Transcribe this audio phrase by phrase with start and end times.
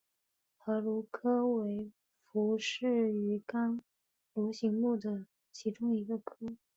[0.57, 1.91] 河鲈科为
[2.25, 3.79] 辐鳍鱼纲
[4.33, 6.37] 鲈形目的其中一个科。